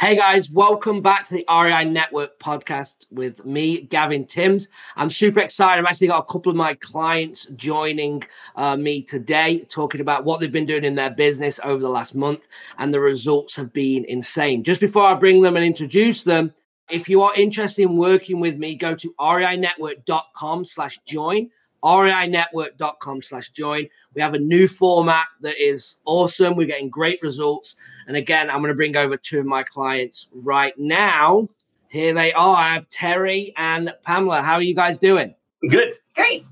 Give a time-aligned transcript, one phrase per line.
[0.00, 4.68] Hey guys, welcome back to the REI Network podcast with me, Gavin Timms.
[4.94, 5.80] I'm super excited.
[5.80, 8.22] I've actually got a couple of my clients joining
[8.54, 12.14] uh, me today, talking about what they've been doing in their business over the last
[12.14, 12.46] month,
[12.78, 14.62] and the results have been insane.
[14.62, 16.54] Just before I bring them and introduce them,
[16.88, 21.50] if you are interested in working with me, go to reinetwork.com slash join
[21.82, 23.88] reinetwork.com slash join.
[24.14, 26.56] We have a new format that is awesome.
[26.56, 27.76] We're getting great results.
[28.06, 31.48] And again, I'm going to bring over two of my clients right now.
[31.88, 32.56] Here they are.
[32.56, 34.42] I have Terry and Pamela.
[34.42, 35.34] How are you guys doing?
[35.70, 35.94] Good.
[36.14, 36.44] Great.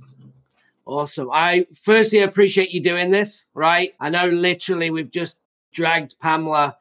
[0.86, 1.30] Awesome.
[1.32, 3.92] I firstly appreciate you doing this, right?
[4.00, 5.40] I know literally we've just
[5.72, 6.76] dragged Pamela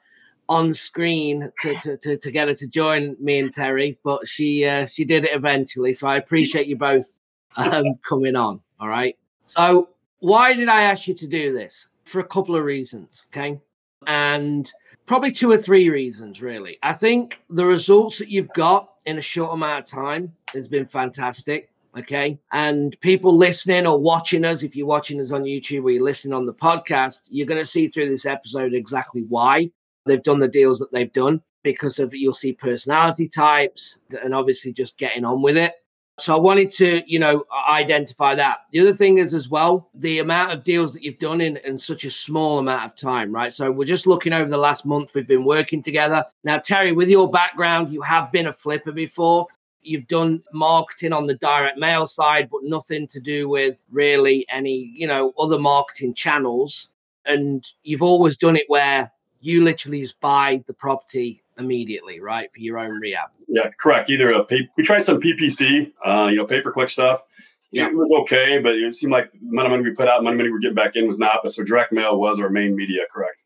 [0.48, 4.64] on screen to, to, to, to get her to join me and Terry, but she
[4.66, 5.92] uh, she did it eventually.
[5.92, 7.12] So I appreciate you both
[7.58, 8.62] um, coming on.
[8.80, 9.18] All right.
[9.42, 9.90] So,
[10.20, 11.90] why did I ask you to do this?
[12.06, 13.26] For a couple of reasons.
[13.34, 13.60] Okay.
[14.08, 14.72] And
[15.06, 16.78] probably two or three reasons, really.
[16.84, 20.86] I think the results that you've got in a short amount of time has been
[20.86, 21.70] fantastic.
[21.98, 22.38] Okay.
[22.52, 26.34] And people listening or watching us, if you're watching us on YouTube or you're listening
[26.34, 29.70] on the podcast, you're going to see through this episode exactly why
[30.06, 34.74] they've done the deals that they've done because of you'll see personality types and obviously
[34.74, 35.74] just getting on with it.
[36.18, 38.60] So I wanted to, you know, identify that.
[38.72, 41.78] The other thing is as well, the amount of deals that you've done in, in
[41.78, 43.52] such a small amount of time, right?
[43.52, 46.24] So we're just looking over the last month we've been working together.
[46.46, 49.48] Now, Terry, with your background, you have been a flipper before.
[49.82, 54.94] You've done marketing on the direct mail side, but nothing to do with really any,
[54.96, 56.88] you know, other marketing channels.
[57.26, 62.60] And you've always done it where you literally just buy the property immediately, right, for
[62.60, 63.30] your own rehab.
[63.48, 64.10] Yeah, correct.
[64.10, 67.24] Either a pay- we tried some PPC, uh, you know, pay per click stuff.
[67.72, 67.88] Yeah.
[67.88, 70.38] It was okay, but it seemed like the amount of money we put out, money
[70.38, 71.42] money we're getting back in was not.
[71.44, 73.42] But so direct mail was our main media, correct?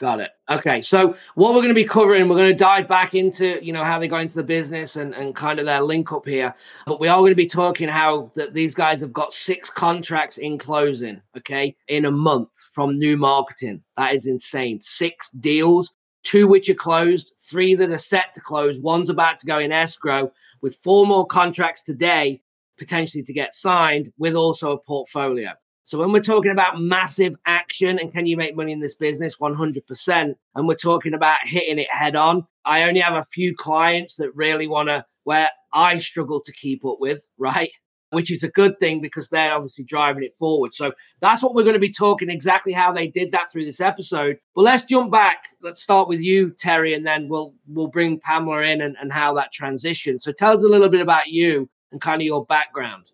[0.00, 0.30] Got it.
[0.48, 0.80] Okay.
[0.80, 3.84] So what we're going to be covering, we're going to dive back into, you know,
[3.84, 6.54] how they got into the business and, and kind of their link up here.
[6.86, 10.38] But we are going to be talking how that these guys have got six contracts
[10.38, 13.82] in closing, okay, in a month from new marketing.
[13.98, 14.80] That is insane.
[14.80, 19.46] Six deals, two which are closed, three that are set to close, one's about to
[19.46, 22.40] go in escrow, with four more contracts today
[22.78, 25.50] potentially to get signed, with also a portfolio.
[25.84, 29.38] So when we're talking about massive action and can you make money in this business
[29.38, 34.14] 100% and we're talking about hitting it head on, I only have a few clients
[34.16, 37.72] that really want to where I struggle to keep up with, right?
[38.10, 40.74] Which is a good thing because they're obviously driving it forward.
[40.74, 43.80] So that's what we're going to be talking exactly how they did that through this
[43.80, 44.36] episode.
[44.54, 45.44] But let's jump back.
[45.62, 49.34] Let's start with you, Terry, and then we'll we'll bring Pamela in and, and how
[49.34, 50.22] that transitioned.
[50.22, 53.12] So tell us a little bit about you and kind of your background.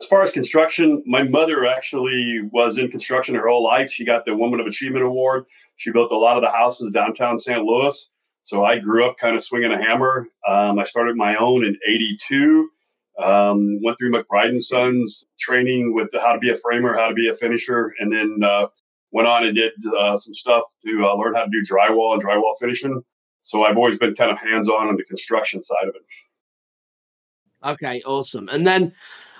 [0.00, 3.90] As far as construction, my mother actually was in construction her whole life.
[3.90, 5.44] She got the Woman of Achievement Award.
[5.76, 7.62] She built a lot of the houses downtown St.
[7.62, 8.10] Louis.
[8.42, 10.28] So I grew up kind of swinging a hammer.
[10.46, 12.68] Um, I started my own in 82.
[13.22, 17.14] Um, went through McBride and Sons training with how to be a framer, how to
[17.14, 18.66] be a finisher, and then uh,
[19.12, 22.22] went on and did uh, some stuff to uh, learn how to do drywall and
[22.22, 23.00] drywall finishing.
[23.40, 26.02] So I've always been kind of hands on on the construction side of it.
[27.64, 28.48] Okay, awesome.
[28.48, 28.92] And then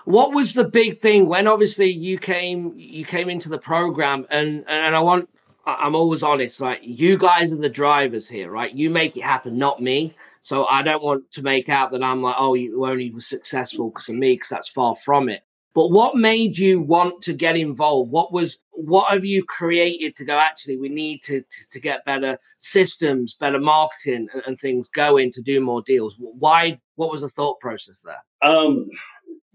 [0.04, 4.64] what was the big thing when obviously you came you came into the program and
[4.68, 5.28] and I want
[5.66, 8.72] I'm always honest, like you guys are the drivers here, right?
[8.72, 10.14] You make it happen, not me.
[10.44, 13.88] So I don't want to make out that I'm like, oh, you only were successful
[13.88, 15.42] because of me, because that's far from it.
[15.74, 18.10] But what made you want to get involved?
[18.12, 20.38] What was what have you created to go?
[20.38, 25.32] Actually, we need to to, to get better systems, better marketing, and, and, things going
[25.32, 26.14] to do more deals.
[26.18, 26.78] Why?
[26.96, 28.22] What was the thought process there?
[28.42, 28.86] Um,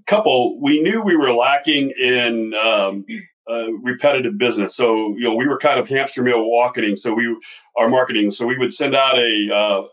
[0.07, 3.05] couple, we knew we were lacking in um,
[3.47, 4.75] uh, repetitive business.
[4.75, 6.97] So you know, we were kind of hamster wheel walking.
[6.97, 7.37] So we
[7.77, 8.31] our marketing.
[8.31, 9.83] So we would send out a uh,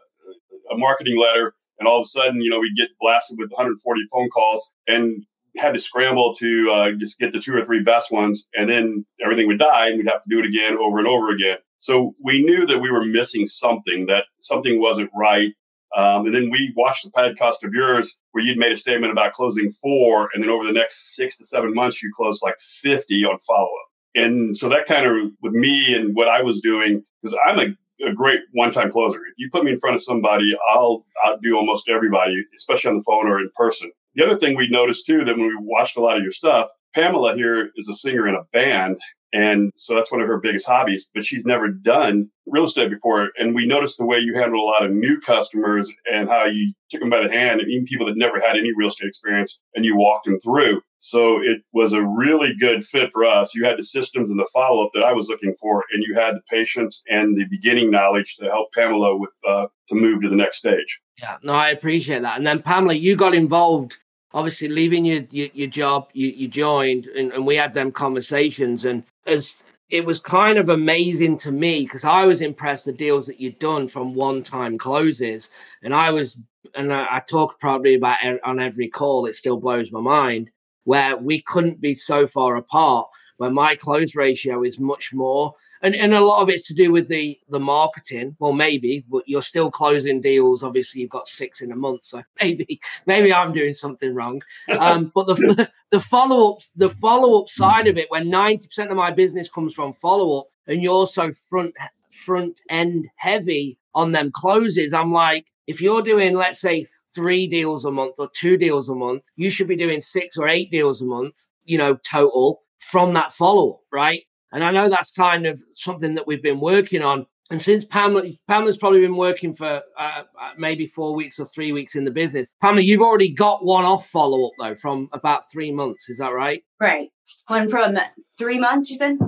[0.73, 4.01] a marketing letter, and all of a sudden, you know, we'd get blasted with 140
[4.13, 5.25] phone calls, and
[5.57, 9.05] had to scramble to uh, just get the two or three best ones, and then
[9.25, 11.57] everything would die, and we'd have to do it again over and over again.
[11.79, 15.53] So we knew that we were missing something, that something wasn't right.
[15.97, 19.33] Um, and then we watched the podcast of yours where you'd made a statement about
[19.33, 23.25] closing four, and then over the next six to seven months, you closed like 50
[23.25, 23.89] on follow up.
[24.15, 27.77] And so that kind of, with me and what I was doing, because I'm a,
[28.06, 29.19] a great one time closer.
[29.19, 33.04] If you put me in front of somebody, I'll outdo almost everybody, especially on the
[33.04, 33.90] phone or in person.
[34.14, 36.69] The other thing we noticed too that when we watched a lot of your stuff,
[36.94, 38.98] Pamela here is a singer in a band.
[39.32, 43.28] And so that's one of her biggest hobbies, but she's never done real estate before.
[43.37, 46.72] And we noticed the way you handled a lot of new customers and how you
[46.90, 49.58] took them by the hand and even people that never had any real estate experience
[49.75, 50.81] and you walked them through.
[50.98, 53.54] So it was a really good fit for us.
[53.54, 56.14] You had the systems and the follow up that I was looking for, and you
[56.14, 60.28] had the patience and the beginning knowledge to help Pamela with uh, to move to
[60.28, 61.00] the next stage.
[61.19, 62.38] Yeah, no, I appreciate that.
[62.38, 63.98] And then Pamela, you got involved.
[64.32, 68.84] Obviously, leaving your your, your job, you, you joined, and, and we had them conversations.
[68.84, 73.26] And as it was kind of amazing to me because I was impressed the deals
[73.26, 75.50] that you'd done from one time closes,
[75.82, 76.38] and I was,
[76.75, 79.26] and I, I talk probably about on every call.
[79.26, 80.50] It still blows my mind
[80.87, 83.09] where we couldn't be so far apart.
[83.37, 86.91] Where my close ratio is much more, and and a lot of it's to do
[86.91, 88.35] with the the marketing.
[88.38, 90.62] Well, maybe, but you're still closing deals.
[90.62, 94.41] Obviously, you've got six in a month, so maybe maybe I'm doing something wrong.
[94.79, 98.91] Um, but the the follow ups, the follow up side of it, when ninety percent
[98.91, 101.75] of my business comes from follow up, and you're so front
[102.11, 106.87] front end heavy on them closes, I'm like, if you're doing, let's say,
[107.17, 110.47] three deals a month or two deals a month, you should be doing six or
[110.47, 111.35] eight deals a month,
[111.65, 114.23] you know, total from that follow up, right?
[114.53, 117.27] And I know that's kind of something that we've been working on.
[117.51, 121.73] And since Pamela, Pamela's probably been working for uh, uh, maybe four weeks or three
[121.73, 122.55] weeks in the business.
[122.61, 126.09] Pamela, you've already got one off follow up though from about three months.
[126.09, 126.63] Is that right?
[126.81, 127.09] Right.
[127.49, 127.99] One from
[128.39, 129.19] three months, you said?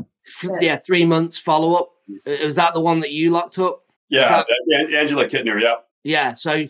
[0.60, 1.88] Yeah, three months follow up.
[2.26, 3.82] Was that the one that you locked up?
[4.10, 5.60] Yeah, that- Angela Kittner.
[5.60, 5.76] Yeah.
[6.04, 6.32] Yeah.
[6.32, 6.64] So,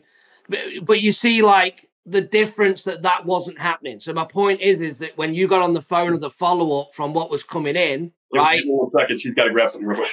[0.48, 4.00] but, but you see, like the difference that that wasn't happening.
[4.00, 6.80] So my point is, is that when you got on the phone of the follow
[6.80, 8.62] up from what was coming in, Yeah, right?
[8.66, 10.10] One second, she's got to grab something real quick.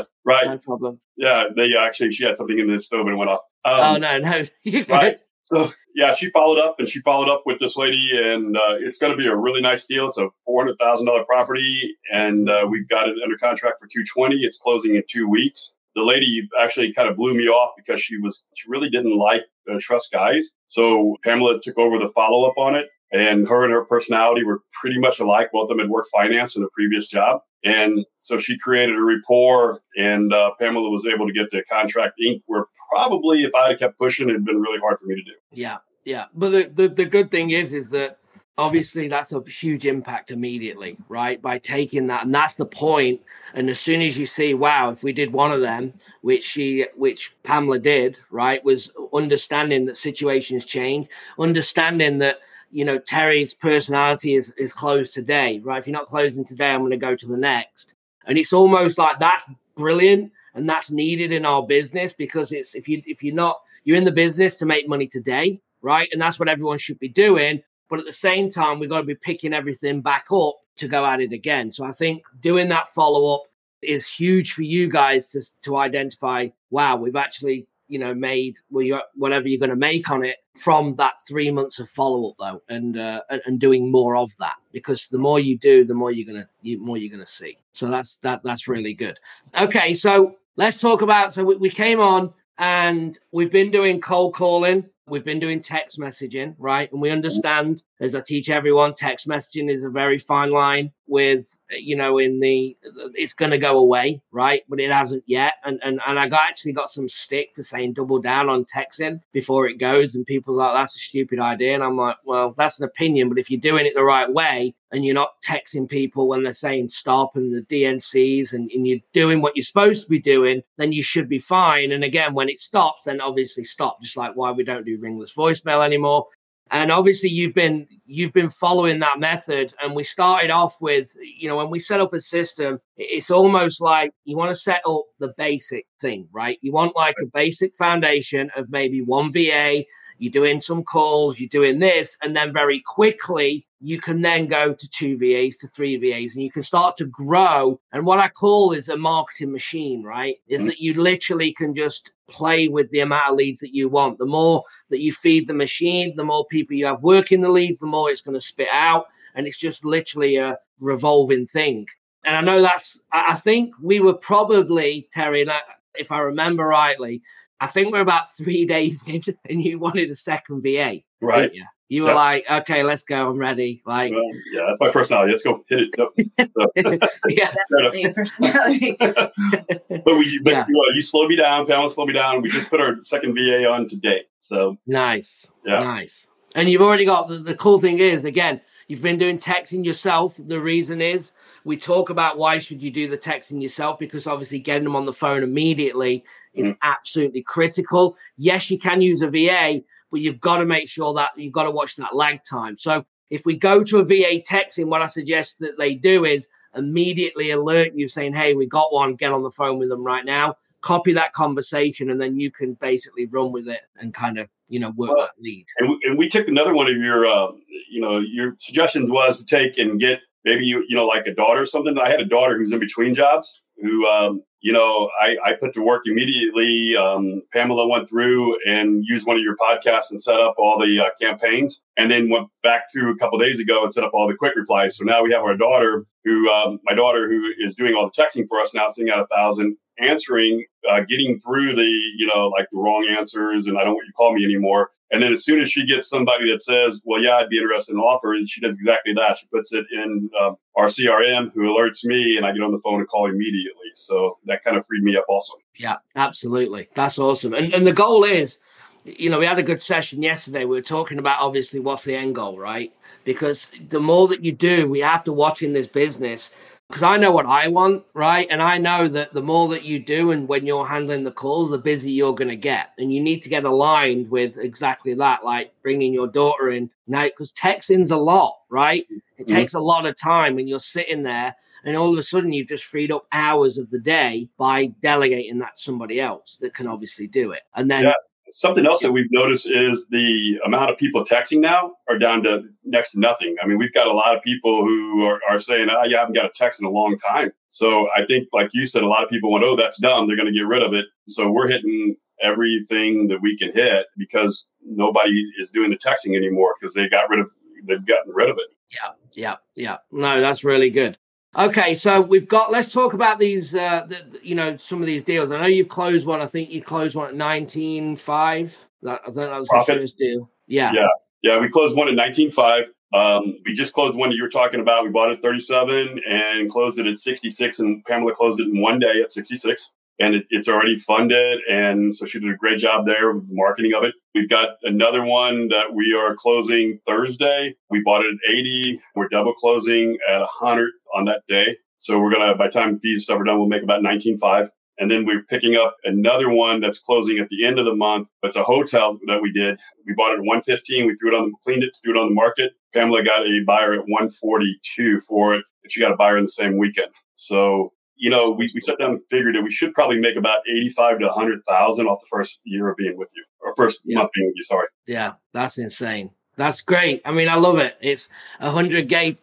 [0.24, 0.46] Right.
[0.46, 1.00] No problem.
[1.16, 3.40] Yeah, they actually she had something in the stove and it went off.
[3.64, 4.90] Um, oh no, no, you good.
[4.90, 5.18] right.
[5.40, 8.98] So yeah, she followed up and she followed up with this lady, and uh, it's
[8.98, 10.06] going to be a really nice deal.
[10.08, 13.88] It's a four hundred thousand dollar property, and uh, we've got it under contract for
[13.90, 14.36] two twenty.
[14.36, 15.74] It's closing in two weeks.
[15.96, 19.42] The lady actually kind of blew me off because she was she really didn't like
[19.70, 20.50] uh, trust guys.
[20.66, 24.60] So Pamela took over the follow up on it, and her and her personality were
[24.80, 25.50] pretty much alike.
[25.52, 27.40] Both of them had worked finance in a previous job.
[27.64, 32.14] And so she created a rapport, and uh, Pamela was able to get the contract
[32.24, 32.44] inked.
[32.46, 35.32] Where probably if I had kept pushing, it'd been really hard for me to do.
[35.50, 36.26] Yeah, yeah.
[36.34, 38.18] But the, the, the good thing is, is that
[38.58, 41.40] obviously that's a huge impact immediately, right?
[41.40, 43.22] By taking that, and that's the point.
[43.54, 46.84] And as soon as you see, wow, if we did one of them, which she,
[46.96, 51.08] which Pamela did, right, was understanding that situations change,
[51.38, 52.40] understanding that
[52.70, 55.78] you know Terry's personality is is closed today, right?
[55.78, 57.94] If you're not closing today, I'm going to go to the next,
[58.26, 62.88] and it's almost like that's brilliant and that's needed in our business because it's if
[62.88, 66.40] you if you're not you're in the business to make money today right and that's
[66.40, 69.52] what everyone should be doing but at the same time we've got to be picking
[69.52, 71.70] everything back up to go at it again.
[71.70, 73.42] So i think doing that follow up
[73.82, 78.84] is huge for you guys to to identify wow we've actually you know made well
[78.84, 82.36] you whatever you're going to make on it from that three months of follow up
[82.38, 84.56] though and uh, and, and doing more of that.
[84.72, 87.56] Because the more you do the more you're gonna you more you're gonna see.
[87.72, 89.18] So that's that that's really good.
[89.58, 94.34] Okay so let's talk about so we, we came on and we've been doing cold
[94.34, 96.90] calling we've been doing text messaging right?
[96.92, 101.58] And we understand as i teach everyone text messaging is a very fine line with
[101.70, 102.76] you know in the
[103.14, 104.62] it's going to go away right?
[104.68, 105.54] But it hasn't yet.
[105.64, 109.20] And and, and i got actually got some stick for saying double down on texting
[109.32, 111.74] before it goes and people are like that's a stupid idea.
[111.74, 114.74] And i'm like well that's an opinion but if you're doing it the right way
[114.92, 119.00] and you're not texting people when they're saying stop and the dncs and, and you're
[119.12, 121.92] doing what you're supposed to be doing then you should be fine.
[121.92, 125.34] And again when it stops then obviously stop just like why we don't do ringless
[125.34, 126.26] voicemail anymore
[126.70, 129.74] and obviously you've been you've been following that method.
[129.82, 133.80] And we started off with you know when we set up a system it's almost
[133.80, 136.58] like you want to set up the basic thing right?
[136.62, 139.84] You want like a basic foundation of maybe one va
[140.18, 144.72] you're doing some calls you're doing this and then very quickly you can then go
[144.74, 147.80] to two VAs to three VAs and you can start to grow.
[147.92, 150.36] And what I call is a marketing machine, right?
[150.48, 150.66] Is Mhm.
[150.66, 154.18] that you literally can just play with the amount of leads that you want.
[154.18, 157.78] The more that you feed the machine, the more people you have working the leads,
[157.80, 159.06] the more it's going to spit out.
[159.34, 161.86] And it's just literally a revolving thing.
[162.24, 165.46] And I know that's, I think we were probably, Terry,
[165.94, 167.22] if I remember rightly,
[167.60, 171.02] I think we're about three days in and you wanted a second VA.
[171.20, 171.52] Right.
[171.52, 172.14] didn't You, you were Yeah.
[172.14, 173.30] like, okay, let's go.
[173.30, 173.80] I'm ready.
[173.86, 175.32] Like, Well, yeah, that's my personality.
[175.32, 175.90] Let's go hit it.
[175.98, 177.00] Yep.
[177.28, 178.14] yeah, Fair enough.
[178.14, 178.96] Personality.
[178.98, 180.66] But we, but Yeah.
[180.68, 182.42] you, know, you slowed me down, Pamela slowed me down.
[182.42, 184.22] We just put our second VA on today.
[184.40, 185.80] So nice, Yeah.
[185.82, 186.28] nice.
[186.54, 190.40] And you've already got the, the cool thing is again, You've been doing texting yourself.
[190.46, 191.32] The reason is
[191.64, 195.04] we talk about why should you do the texting yourself because obviously getting them on
[195.04, 196.78] the phone immediately is mm.
[196.82, 198.16] absolutely critical.
[198.38, 201.64] Yes, you can use a VA, but you've got to make sure that you've got
[201.64, 202.78] to watch that lag time.
[202.78, 206.48] So if we go to a VA texting, what I suggest that they do is
[206.74, 210.24] immediately alert you saying, Hey, we got one, get on the phone with them right
[210.24, 214.48] now, copy that conversation, and then you can basically run with it and kind of,
[214.68, 215.66] you know, work well, lead.
[215.78, 217.48] And we, and we, took another one of your, uh,
[217.90, 221.34] you know, your suggestions was to take and get maybe you, you know, like a
[221.34, 221.98] daughter or something.
[221.98, 225.74] I had a daughter who's in between jobs who, um, you know, I, I put
[225.74, 226.96] to work immediately.
[226.96, 231.00] Um, Pamela went through and used one of your podcasts and set up all the
[231.00, 234.26] uh, campaigns, and then went back to a couple days ago and set up all
[234.26, 234.96] the quick replies.
[234.96, 238.22] So now we have our daughter, who um, my daughter, who is doing all the
[238.22, 242.48] texting for us now, sitting at a thousand, answering, uh, getting through the, you know,
[242.48, 244.90] like the wrong answers, and I don't want you to call me anymore.
[245.10, 247.92] And then as soon as she gets somebody that says, well, yeah, I'd be interested
[247.92, 249.38] in an offer, and she does exactly that.
[249.38, 252.80] She puts it in uh, our CRM who alerts me and I get on the
[252.80, 253.90] phone and call immediately.
[253.94, 255.54] So that kind of freed me up also.
[255.76, 256.88] Yeah, absolutely.
[256.94, 257.54] That's awesome.
[257.54, 258.58] And, and the goal is,
[259.04, 260.64] you know, we had a good session yesterday.
[260.64, 262.92] We were talking about obviously what's the end goal, right?
[263.24, 266.50] Because the more that you do, we have to watch in this business
[266.88, 268.46] because I know what I want, right?
[268.50, 271.70] And I know that the more that you do and when you're handling the calls,
[271.70, 272.92] the busier you're going to get.
[272.96, 277.24] And you need to get aligned with exactly that, like bringing your daughter in now,
[277.24, 279.06] because texting's a lot, right?
[279.10, 279.54] It mm-hmm.
[279.54, 281.54] takes a lot of time and you're sitting there
[281.84, 285.58] and all of a sudden you've just freed up hours of the day by delegating
[285.58, 287.62] that to somebody else that can obviously do it.
[287.74, 288.12] And then yeah.
[288.50, 292.64] Something else that we've noticed is the amount of people texting now are down to
[292.84, 293.56] next to nothing.
[293.62, 296.18] I mean, we've got a lot of people who are, are saying, ah, oh, yeah,
[296.18, 297.52] I haven't got a text in a long time.
[297.68, 300.26] So I think, like you said, a lot of people went, oh, that's dumb.
[300.26, 301.06] They're going to get rid of it.
[301.28, 306.74] So we're hitting everything that we can hit because nobody is doing the texting anymore
[306.80, 307.52] because they got rid of,
[307.86, 308.76] they've gotten rid of it.
[308.90, 309.96] Yeah, yeah, yeah.
[310.10, 311.18] No, that's really good.
[311.56, 312.70] Okay, so we've got.
[312.70, 313.74] Let's talk about these.
[313.74, 315.50] Uh, the, you know, some of these deals.
[315.50, 316.40] I know you've closed one.
[316.40, 318.76] I think you closed one at nineteen five.
[319.02, 319.94] That, I think that was Profit.
[319.94, 320.50] the first deal.
[320.66, 320.92] Yeah.
[320.92, 321.08] Yeah.
[321.42, 321.58] Yeah.
[321.58, 322.84] We closed one at nineteen five.
[323.14, 325.04] Um, we just closed one that you were talking about.
[325.04, 328.82] We bought it at 37 and closed it at 66, and Pamela closed it in
[328.82, 331.60] one day at 66 and it, it's already funded.
[331.70, 334.14] And so she did a great job there with the marketing of it.
[334.34, 337.74] We've got another one that we are closing Thursday.
[337.90, 339.00] We bought it at 80.
[339.14, 341.76] We're double closing at 100 on that day.
[341.96, 344.68] So we're gonna, by the time fees stuff are done, we'll make about 19.5.
[345.00, 348.26] And then we're picking up another one that's closing at the end of the month.
[348.42, 349.78] It's a wholetail that we did.
[350.06, 351.06] We bought it at 115.
[351.06, 352.72] We threw it on, the, cleaned it, threw it on the market.
[352.92, 356.50] Pamela got a buyer at 142 for it, and she got a buyer in the
[356.50, 357.08] same weekend.
[357.34, 360.60] So you know, we, we sat down and figured that we should probably make about
[360.68, 364.18] 85 to 100,000 off the first year of being with you or first yeah.
[364.18, 364.64] month being with you.
[364.64, 364.86] Sorry.
[365.06, 366.30] Yeah, that's insane.
[366.58, 367.22] That's great.
[367.24, 367.96] I mean, I love it.
[368.00, 369.38] It's a hundred k,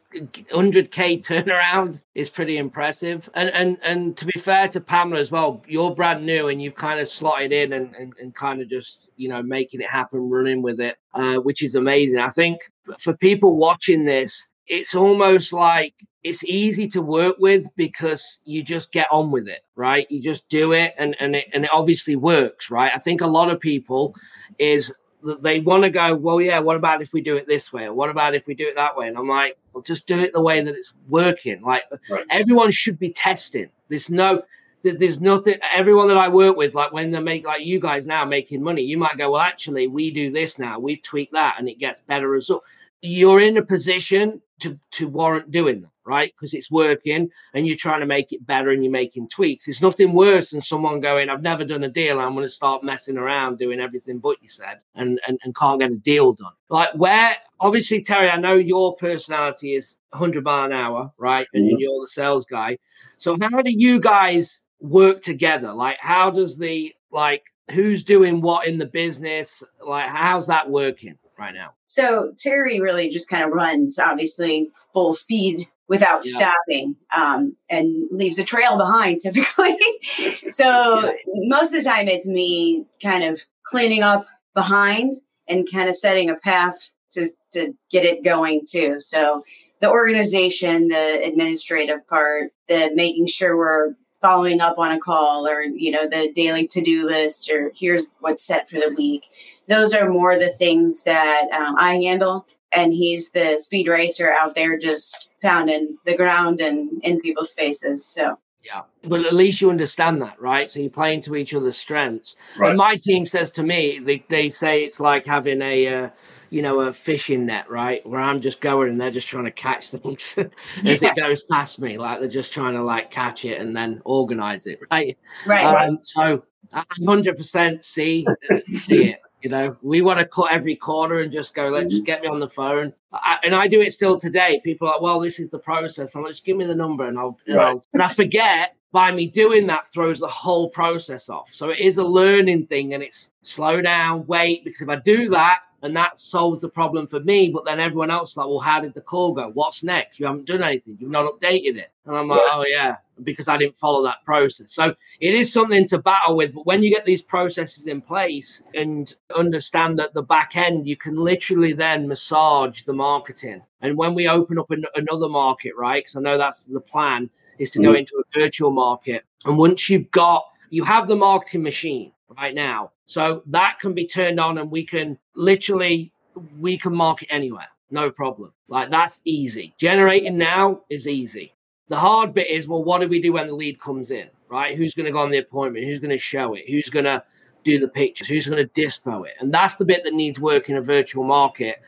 [0.51, 3.29] hundred k turnaround is pretty impressive.
[3.35, 6.75] And and and to be fair to Pamela as well, you're brand new and you've
[6.75, 10.29] kind of slotted in and, and, and kind of just you know making it happen,
[10.29, 12.19] running with it, uh, which is amazing.
[12.19, 12.59] I think
[12.99, 15.93] for people watching this, it's almost like
[16.25, 20.09] it's easy to work with because you just get on with it right?
[20.09, 22.91] You just do it and and it, and it obviously works right?
[22.93, 24.15] I think a lot of people
[24.57, 24.91] is
[25.23, 27.85] that they want to go well yeah what about if we do it this way?
[27.85, 29.07] Or what about if we do it that way?
[29.07, 31.61] And i'm like well just do it the way that it's working.
[31.61, 32.25] Like right.
[32.31, 33.69] everyone should be testing.
[33.89, 34.41] There's no
[34.81, 38.23] there's nothing everyone that i work with like when they make like you guys now
[38.23, 41.67] making money you might go well actually we do this now we tweak that and
[41.67, 42.63] it gets better result.
[43.01, 46.33] You're in a position to to warrant doing them, right?
[46.35, 49.67] Because it's working and you're trying to make it better and you're making tweaks.
[49.67, 53.17] It's nothing worse than someone going, I've never done a deal, I'm gonna start messing
[53.17, 56.53] around doing everything but you said and and, and can't get a deal done.
[56.69, 61.47] Like where obviously Terry, I know your personality is 100 mile an hour, right?
[61.53, 62.77] And you're the sales guy.
[63.17, 65.73] So how do you guys work together?
[65.73, 69.63] Like how does the like who's doing what in the business?
[69.85, 71.17] Like how's that working?
[71.37, 71.71] right now?
[71.85, 76.31] So Terry really just kind of runs, obviously, full speed without yeah.
[76.37, 79.77] stopping um, and leaves a trail behind typically.
[80.49, 81.11] so yeah.
[81.27, 85.13] most of the time it's me kind of cleaning up behind
[85.47, 88.99] and kind of setting a path to, to get it going too.
[88.99, 89.43] So
[89.79, 95.61] the organization, the administrative part, the making sure we're following up on a call or
[95.61, 99.25] you know the daily to-do list or here's what's set for the week
[99.67, 104.55] those are more the things that um, i handle and he's the speed racer out
[104.55, 109.69] there just pounding the ground and in people's faces so yeah but at least you
[109.69, 112.69] understand that right so you're playing to each other's strengths right.
[112.69, 116.09] and my team says to me they, they say it's like having a uh,
[116.49, 118.05] you know, a fishing net, right?
[118.07, 121.09] Where I'm just going and they're just trying to catch things as Yeah.
[121.09, 121.97] it goes past me.
[121.97, 125.17] Like they're just trying to like catch it and then organize it, right?
[125.45, 125.65] Right.
[125.65, 128.25] Um, so I 100% see
[128.71, 129.19] see it.
[129.45, 131.69] You know, we want to cut every corner and just go.
[131.69, 131.89] Let mm-hmm.
[131.91, 132.91] just get me on the phone.
[133.13, 134.59] I, and I do it still today.
[134.63, 136.15] People are like, well, this is the process.
[136.15, 137.37] I'm like, just give me the number and I'll.
[137.45, 137.75] You Right.
[137.75, 137.83] know.
[137.93, 141.53] And I forget by me doing that throws the whole process off.
[141.53, 144.63] So it is a learning thing, and it's slow down, wait.
[144.63, 148.09] Because if I do that, and that solves the problem for me, but then everyone
[148.09, 149.51] else is like, well, how did the call go?
[149.53, 150.19] What's next?
[150.19, 150.97] You haven't done anything.
[150.99, 151.91] You've not updated it.
[152.07, 154.73] And I'm like, oh yeah, because I didn't follow that process.
[154.73, 156.55] So it is something to battle with.
[156.55, 160.97] But when you get these processes in place and understand that the back end, you
[160.97, 163.61] can literally then massage the marketing.
[163.81, 166.03] And when we open up an, another market, right?
[166.03, 167.99] Because I know that's the plan is to go Mhm.
[167.99, 169.23] into a virtual market.
[169.45, 172.91] And once you've got, you have the marketing machine right now.
[173.05, 176.11] So that can be turned on and we can literally,
[176.59, 177.67] we can market anywhere.
[177.91, 178.51] No problem.
[178.67, 179.73] Like that's easy.
[179.77, 181.53] Generating now is easy.
[181.87, 184.75] The hard bit is, well, what do we do when the lead comes in, right?
[184.75, 185.85] Who's going to go on the appointment?
[185.85, 186.67] Who's going to show it?
[186.67, 187.23] Who's going to
[187.63, 188.27] do the pictures?
[188.27, 189.33] Who's going to dispo it?
[189.39, 191.81] And that's the bit that needs work in a virtual market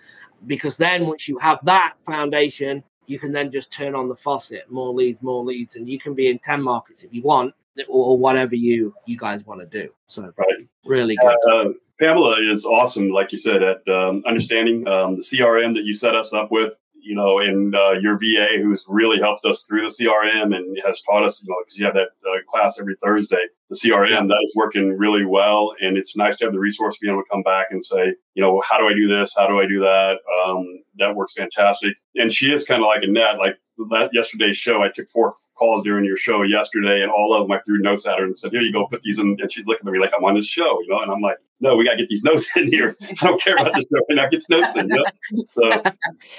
[0.45, 4.69] because then once you have that foundation, you can then just turn on the faucet,
[4.69, 7.53] more leads, more leads, and you can be in 10 markets if you want
[7.87, 9.89] or, whatever you you guys want to do.
[10.07, 10.67] So Right.
[10.85, 11.37] really good.
[11.49, 11.69] Uh,
[11.99, 16.15] Pamela is awesome, like you said, at um, understanding um, the CRM that you set
[16.15, 16.73] us up with.
[16.99, 21.01] You know, and uh, your VA who's really helped us through the CRM and has
[21.01, 23.47] taught us, you know, because you have that uh, class every Thursday.
[23.69, 26.99] The CRM that is working really well, and it's nice to have the resource to
[27.01, 29.35] be able to come back and say, you know, how do I do this?
[29.37, 30.19] How do I do that?
[30.45, 31.93] Um, that works fantastic.
[32.15, 33.37] And she is kind of like a net.
[33.37, 33.57] Like
[33.89, 37.51] that yesterday's show, I took four calls during your show yesterday, and all of them
[37.51, 39.67] I threw notes at her and said, "Here you go, put these in." And she's
[39.67, 41.01] looking at me like I'm on this show, you know.
[41.01, 42.95] And I'm like, "No, we got to get these notes in here.
[43.01, 45.43] I don't care about this show, and I get the notes in." You know?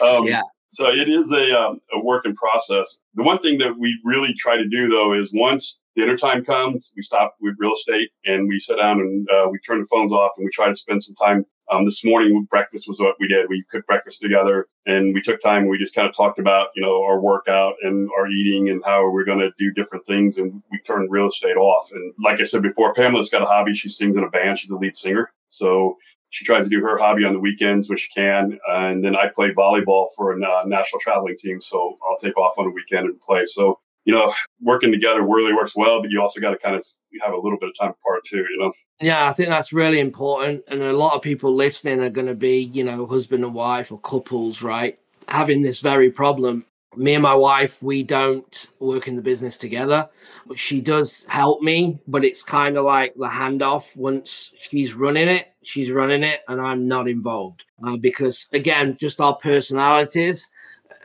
[0.00, 0.42] So, um, Yeah.
[0.70, 3.00] So it is a um, a work in process.
[3.14, 6.92] The one thing that we really try to do though is once dinner time comes,
[6.96, 10.12] we stop with real estate and we sit down and uh, we turn the phones
[10.12, 11.44] off and we try to spend some time.
[11.70, 13.46] Um, this morning, breakfast was what we did.
[13.50, 15.68] We cooked breakfast together and we took time.
[15.68, 19.10] We just kind of talked about, you know, our workout and our eating and how
[19.10, 20.38] we're going to do different things.
[20.38, 21.90] And we turned real estate off.
[21.92, 23.74] And like I said before, Pamela's got a hobby.
[23.74, 24.58] She sings in a band.
[24.58, 25.30] She's a lead singer.
[25.48, 25.98] So
[26.30, 28.58] she tries to do her hobby on the weekends when she can.
[28.68, 31.60] And then I play volleyball for a uh, national traveling team.
[31.60, 33.46] So I'll take off on a weekend and play.
[33.46, 36.84] So, you know, working together really works well, but you also got to kind of
[37.22, 38.72] have a little bit of time apart too, you know?
[39.00, 40.64] Yeah, I think that's really important.
[40.68, 43.90] And a lot of people listening are going to be, you know, husband and wife
[43.90, 44.98] or couples, right?
[45.28, 46.64] Having this very problem.
[46.96, 50.08] Me and my wife, we don't work in the business together.
[50.46, 53.94] but She does help me, but it's kind of like the handoff.
[53.96, 59.20] Once she's running it, she's running it, and I'm not involved uh, because, again, just
[59.20, 60.48] our personalities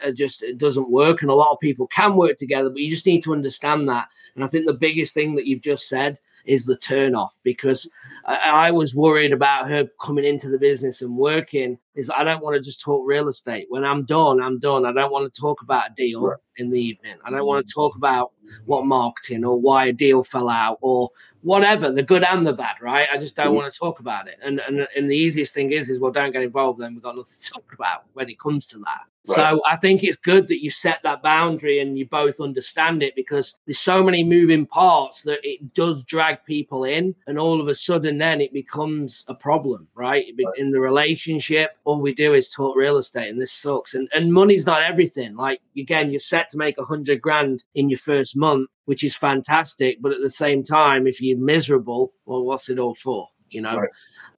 [0.04, 1.22] uh, just it doesn't work.
[1.22, 4.08] And a lot of people can work together, but you just need to understand that.
[4.36, 7.90] And I think the biggest thing that you've just said is the turn off because
[8.26, 8.36] I,
[8.68, 11.78] I was worried about her coming into the business and working.
[11.96, 13.68] Is I don't want to just talk real estate.
[13.70, 14.86] When I'm done, I'm done.
[14.86, 16.38] I don't want to talk about a deal Right.
[16.58, 17.16] in the evening.
[17.26, 18.32] I don't want to talk about
[18.66, 21.10] what marketing or why a deal fell out or
[21.42, 23.08] whatever, the good and the bad, right?
[23.12, 23.56] I just don't Mhm.
[23.56, 24.38] want to talk about it.
[24.44, 26.80] And, and and the easiest thing is is well, don't get involved.
[26.80, 29.02] Then we've got nothing to talk about when it comes to that.
[29.26, 29.36] Right.
[29.38, 33.16] So I think it's good that you set that boundary and you both understand it
[33.16, 37.70] because there's so many moving parts that it does drag people in, and all of
[37.70, 40.26] a sudden then it becomes a problem, right?
[40.36, 43.94] Be- In the relationship, all we do is talk real estate, and this sucks.
[43.94, 45.36] And and money's not everything.
[45.38, 49.16] Like again, you're set to make a hundred grand in your first month, which is
[49.16, 50.02] fantastic.
[50.02, 53.30] But at the same time, if you're miserable, well, what's it all for?
[53.54, 53.78] You know?
[53.78, 53.90] Right.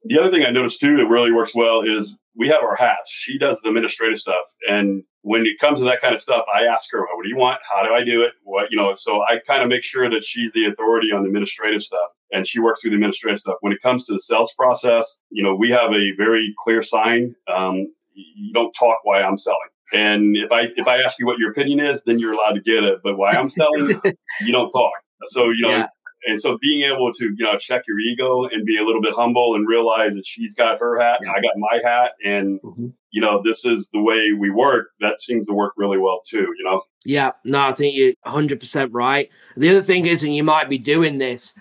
[0.03, 3.11] The other thing I noticed too that really works well is we have our hats.
[3.11, 4.45] She does the administrative stuff.
[4.69, 7.37] And when it comes to that kind of stuff, I ask her, what do you
[7.37, 7.59] want?
[7.63, 8.33] How do I do it?
[8.43, 11.27] What, you know, so I kind of make sure that she's the authority on the
[11.27, 13.55] administrative stuff and she works through the administrative stuff.
[13.61, 17.35] When it comes to the sales process, you know, we have a very clear sign.
[17.47, 19.59] Um, you don't talk why I'm selling.
[19.93, 22.61] And if I if I ask you what your opinion is, then you're allowed to
[22.61, 22.99] get it.
[23.03, 24.01] But why I'm selling,
[24.41, 24.93] you don't talk.
[25.27, 25.87] So you know, Yeah.
[26.27, 29.13] And so being able to you know check your ego and be a little bit
[29.13, 31.31] humble and realize that she's got her hat, Yeah.
[31.31, 32.93] I got my hat, and Mhm.
[33.11, 34.89] you know this is the way we work.
[34.99, 36.47] That seems to work really well too.
[36.57, 36.81] You know.
[37.05, 39.29] Yeah, no, I think you're 100% right.
[39.57, 41.53] The other thing is, and you might be doing this,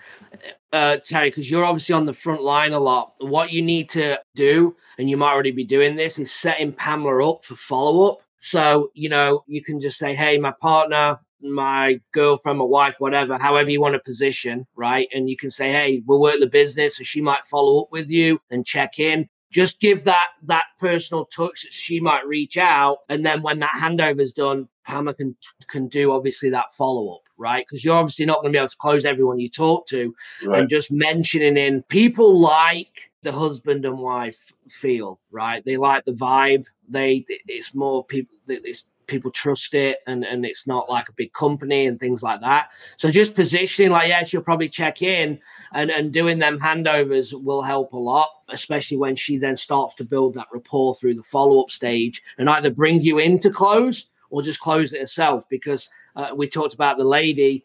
[0.73, 3.13] uh, Terry, because you're obviously on the front line a lot.
[3.19, 7.29] What you need to do, and you might already be doing this, is setting Pamela
[7.31, 8.21] up for follow up.
[8.39, 13.37] So, you know, you can just say, hey, my partner, my girlfriend, my wife, whatever,
[13.37, 15.07] however you want to position, right?
[15.13, 18.09] And you can say, hey, we'll work the business, so she might follow up with
[18.09, 19.27] you and check in.
[19.51, 23.73] just give that that personal touch that she might reach out and then when that
[23.75, 25.35] handover is done Pamela can
[25.67, 28.67] can do obviously that follow up right because you're obviously not going to be able
[28.69, 30.59] to close everyone you talk to Right.
[30.61, 36.11] and just mentioning in people like the husband and wife feel right they like the
[36.13, 41.13] vibe they it's more people it's people trust it and and it's not like a
[41.13, 42.71] big company and things like that.
[42.97, 45.39] So just positioning like yeah she'll probably check in
[45.73, 50.03] and and doing them handovers will help a lot especially when she then starts to
[50.03, 54.41] build that rapport through the follow-up stage and either bring you in to close or
[54.41, 57.63] just close it herself because uh, we talked about the lady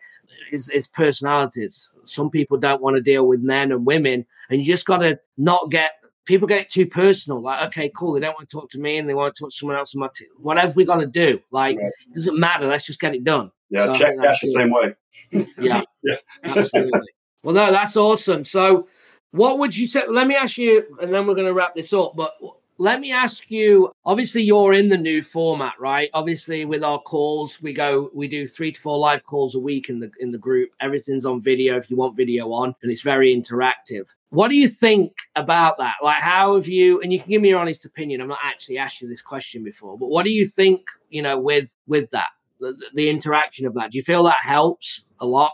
[0.53, 1.89] is, is personalities.
[2.05, 5.19] Some people don't want to deal with men and women and you just got to
[5.37, 6.00] not get
[6.31, 8.99] people get it too personal like okay cool they don't want to talk to me
[8.99, 11.07] and they want to talk to someone else on my t- whatever we got to
[11.07, 11.87] do like Right.
[12.09, 14.95] it doesn't matter let's just get it done Yeah, So check that's the same way.
[15.59, 16.15] yeah, Yeah.
[16.45, 17.09] absolutely.
[17.43, 18.45] Well, no, that's awesome.
[18.45, 18.87] So,
[19.33, 20.03] what would you say?
[20.09, 22.13] Let me ask you, and then we're going to wrap this up.
[22.15, 22.35] But
[22.81, 23.93] let me ask you.
[24.07, 26.09] Obviously, you're in the new format, right?
[26.15, 29.91] Obviously, with our calls, we go, we do three to four live calls a week
[29.91, 30.71] in the in the group.
[30.81, 34.07] Everything's on video if you want video on, and it's very interactive.
[34.31, 35.97] What do you think about that?
[36.03, 37.03] Like, how have you?
[37.03, 38.23] And you can give me your honest opinion.
[38.23, 40.81] I've not actually asked you this question before, but what do you think?
[41.11, 42.29] You know, with with that,
[42.61, 43.91] the, the interaction of that.
[43.91, 45.53] Do you feel that helps a lot?